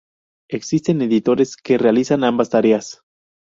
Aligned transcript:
Existen 0.49 1.03
editores 1.03 1.55
que 1.55 1.77
realizan 1.77 2.23
ambas 2.23 2.49
tareas. 2.49 3.03